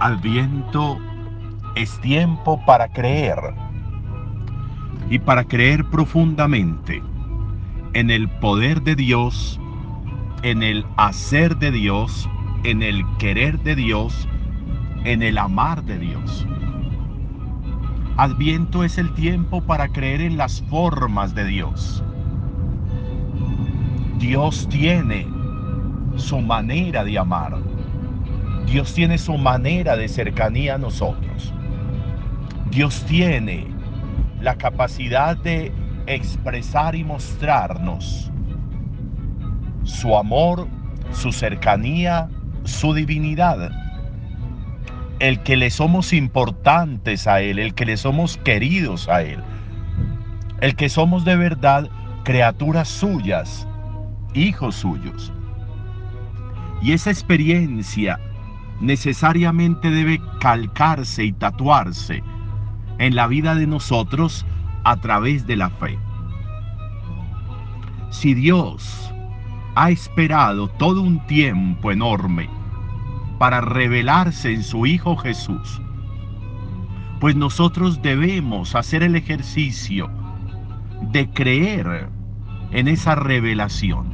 [0.00, 0.98] Adviento
[1.74, 3.38] es tiempo para creer
[5.10, 7.02] y para creer profundamente
[7.92, 9.60] en el poder de Dios,
[10.42, 12.30] en el hacer de Dios,
[12.64, 14.26] en el querer de Dios,
[15.04, 16.46] en el amar de Dios.
[18.16, 22.02] Adviento es el tiempo para creer en las formas de Dios.
[24.18, 25.26] Dios tiene
[26.16, 27.69] su manera de amar.
[28.70, 31.52] Dios tiene su manera de cercanía a nosotros.
[32.70, 33.66] Dios tiene
[34.40, 35.72] la capacidad de
[36.06, 38.30] expresar y mostrarnos
[39.82, 40.68] su amor,
[41.10, 42.28] su cercanía,
[42.62, 43.72] su divinidad.
[45.18, 49.42] El que le somos importantes a Él, el que le somos queridos a Él,
[50.60, 51.90] el que somos de verdad
[52.22, 53.66] criaturas suyas,
[54.32, 55.32] hijos suyos.
[56.82, 58.20] Y esa experiencia
[58.80, 62.22] necesariamente debe calcarse y tatuarse
[62.98, 64.46] en la vida de nosotros
[64.84, 65.98] a través de la fe.
[68.10, 69.12] Si Dios
[69.74, 72.48] ha esperado todo un tiempo enorme
[73.38, 75.80] para revelarse en su Hijo Jesús,
[77.20, 80.10] pues nosotros debemos hacer el ejercicio
[81.12, 82.08] de creer
[82.72, 84.12] en esa revelación.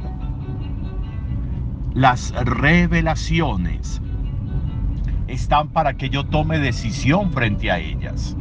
[1.93, 4.01] Las revelaciones
[5.27, 8.35] están para que yo tome decisión frente a ellas.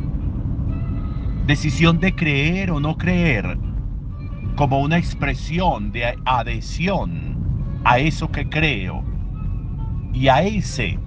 [1.47, 3.59] Decisión de creer o no creer
[4.57, 9.05] como una expresión de adhesión a eso que creo
[10.13, 10.99] y a ese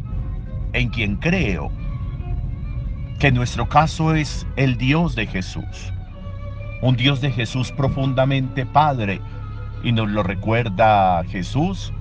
[0.74, 1.72] en quien creo,
[3.20, 5.94] que en nuestro caso es el Dios de Jesús.
[6.82, 9.20] Un Dios de Jesús profundamente Padre,
[9.84, 11.92] y nos lo recuerda Jesús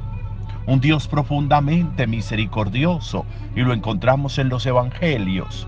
[0.69, 3.25] un Dios profundamente misericordioso
[3.57, 5.67] y lo encontramos en los evangelios.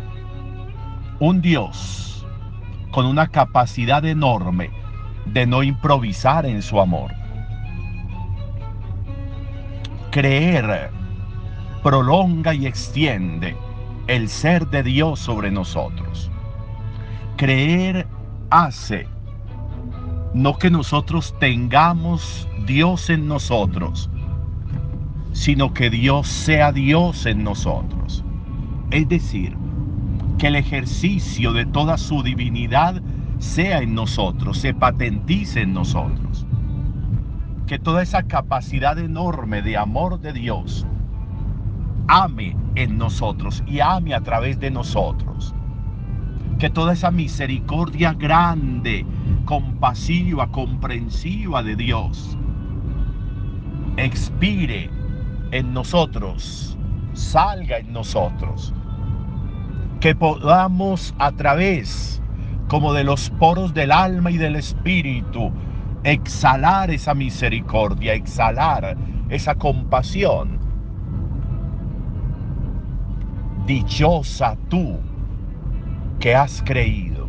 [1.20, 2.26] Un Dios
[2.90, 4.70] con una capacidad enorme
[5.24, 7.12] de no improvisar en su amor.
[10.10, 10.90] Creer
[11.82, 13.56] prolonga y extiende
[14.06, 16.30] el ser de Dios sobre nosotros.
[17.38, 18.06] Creer
[18.50, 19.08] hace
[20.34, 24.10] no que nosotros tengamos Dios en nosotros,
[25.32, 28.24] sino que Dios sea Dios en nosotros.
[28.90, 29.56] Es decir,
[30.38, 33.00] que el ejercicio de toda su divinidad
[33.38, 36.46] sea en nosotros, se patentice en nosotros.
[37.66, 40.86] Que toda esa capacidad enorme de amor de Dios
[42.08, 45.54] ame en nosotros y ame a través de nosotros.
[46.58, 49.06] Que toda esa misericordia grande,
[49.44, 52.36] compasiva, comprensiva de Dios
[53.96, 54.90] expire
[55.50, 56.78] en nosotros,
[57.12, 58.72] salga en nosotros.
[60.00, 62.22] Que podamos a través
[62.68, 65.52] como de los poros del alma y del espíritu
[66.04, 68.96] exhalar esa misericordia, exhalar
[69.28, 70.58] esa compasión.
[73.66, 74.98] Dichosa tú
[76.18, 77.28] que has creído.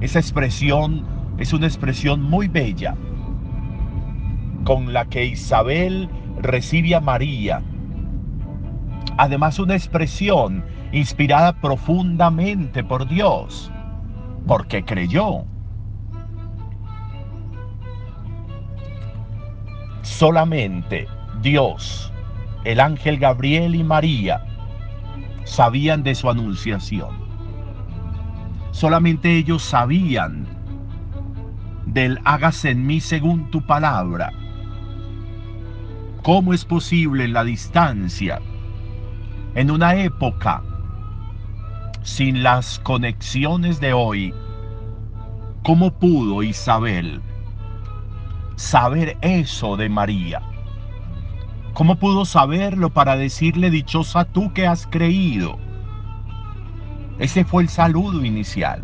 [0.00, 1.04] Esa expresión
[1.38, 2.94] es una expresión muy bella
[4.64, 6.08] con la que Isabel
[6.40, 7.62] recibe a María.
[9.18, 13.70] Además una expresión inspirada profundamente por Dios,
[14.46, 15.44] porque creyó.
[20.02, 21.08] Solamente
[21.42, 22.12] Dios,
[22.64, 24.44] el ángel Gabriel y María
[25.44, 27.26] sabían de su anunciación.
[28.70, 30.46] Solamente ellos sabían
[31.86, 34.32] del hágase en mí según tu palabra
[36.26, 38.40] ¿Cómo es posible la distancia,
[39.54, 40.60] en una época
[42.02, 44.34] sin las conexiones de hoy,
[45.62, 47.22] cómo pudo Isabel
[48.56, 50.42] saber eso de María?
[51.74, 55.60] ¿Cómo pudo saberlo para decirle dichosa tú que has creído?
[57.20, 58.82] Ese fue el saludo inicial.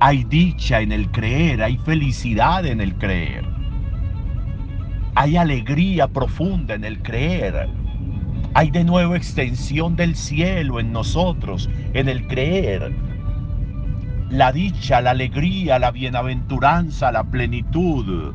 [0.00, 3.59] Hay dicha en el creer, hay felicidad en el creer.
[5.14, 7.68] Hay alegría profunda en el creer.
[8.54, 12.92] Hay de nuevo extensión del cielo en nosotros, en el creer.
[14.30, 18.34] La dicha, la alegría, la bienaventuranza, la plenitud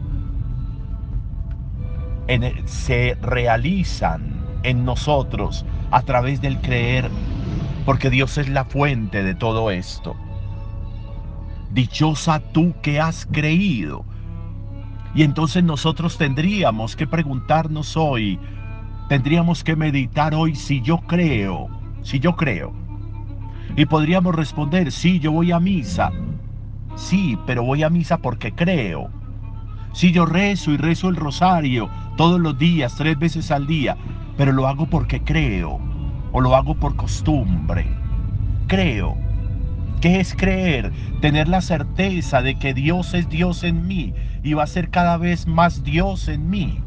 [2.66, 4.34] se realizan
[4.64, 7.10] en nosotros a través del creer,
[7.86, 10.16] porque Dios es la fuente de todo esto.
[11.72, 14.06] Dichosa tú que has creído
[15.16, 18.38] y entonces nosotros tendríamos que preguntarnos hoy,
[19.08, 21.70] tendríamos que meditar hoy si yo creo,
[22.02, 22.74] si yo creo.
[23.78, 26.12] Y podríamos responder, sí, yo voy a misa.
[26.96, 29.10] Sí, pero voy a misa porque creo.
[29.94, 33.96] Si yo rezo y rezo el rosario todos los días, tres veces al día,
[34.36, 35.80] pero lo hago porque creo
[36.34, 37.88] o lo hago por costumbre.
[38.68, 39.16] Creo.
[40.06, 40.92] ¿Qué es creer?
[41.20, 44.14] Tener la certeza de que Dios es Dios en mí
[44.44, 46.80] y va a ser cada vez más Dios en mí.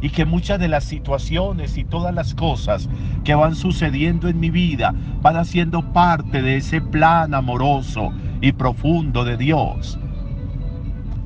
[0.00, 2.88] Y que muchas de las situaciones y todas las cosas
[3.22, 9.26] que van sucediendo en mi vida van haciendo parte de ese plan amoroso y profundo
[9.26, 9.98] de Dios.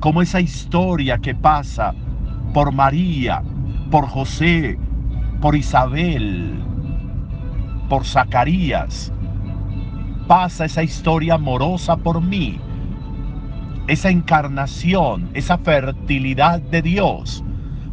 [0.01, 1.93] Como esa historia que pasa
[2.53, 3.41] por María,
[3.89, 4.77] por José,
[5.39, 6.59] por Isabel,
[7.87, 9.13] por Zacarías,
[10.27, 12.59] pasa esa historia amorosa por mí.
[13.87, 17.43] Esa encarnación, esa fertilidad de Dios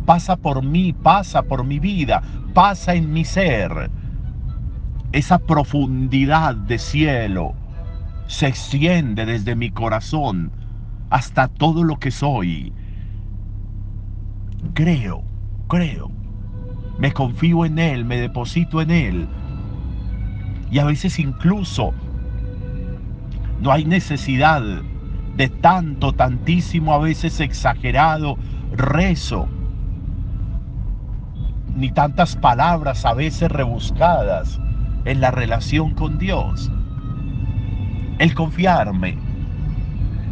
[0.06, 2.22] pasa por mí, pasa por mi vida,
[2.54, 3.90] pasa en mi ser.
[5.12, 7.54] Esa profundidad de cielo
[8.26, 10.50] se extiende desde mi corazón
[11.10, 12.72] hasta todo lo que soy.
[14.72, 15.22] Creo,
[15.68, 16.10] creo.
[16.98, 19.28] Me confío en Él, me deposito en Él.
[20.70, 21.92] Y a veces incluso
[23.62, 24.60] no hay necesidad
[25.36, 28.36] de tanto, tantísimo, a veces exagerado
[28.72, 29.48] rezo,
[31.76, 34.60] ni tantas palabras a veces rebuscadas
[35.04, 36.72] en la relación con Dios.
[38.18, 39.16] El confiarme,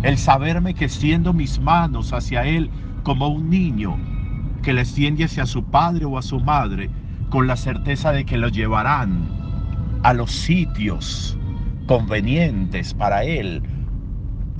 [0.03, 2.69] el saberme que extiendo mis manos hacia Él
[3.05, 3.97] como un niño
[4.61, 6.91] que le extiende hacia su padre o a su madre
[7.29, 9.29] con la certeza de que lo llevarán
[10.03, 11.39] a los sitios
[11.91, 13.65] convenientes para Él,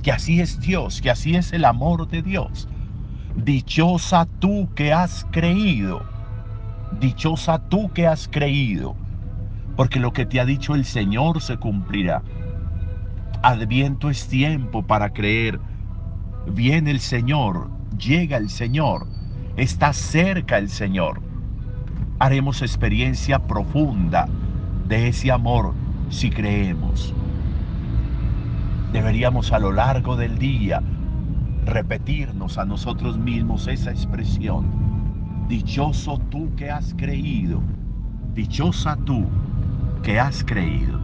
[0.03, 2.67] que así es Dios, que así es el amor de Dios.
[3.37, 6.03] Dichosa tú que has creído,
[6.99, 8.97] dichosa tú que has creído,
[9.77, 12.21] porque lo que te ha dicho el Señor se cumplirá.
[13.43, 15.57] Adviento es tiempo para creer.
[16.47, 19.07] Viene el Señor, llega el Señor,
[19.55, 21.21] está cerca el Señor.
[22.19, 24.27] Haremos experiencia profunda
[24.89, 25.73] de ese amor
[26.09, 27.13] si creemos.
[28.91, 30.81] Deberíamos a lo largo del día
[31.65, 34.65] repetirnos a nosotros mismos esa expresión.
[35.47, 37.61] Dichoso tú que has creído.
[38.33, 39.25] Dichosa tú
[40.03, 41.00] que has creído.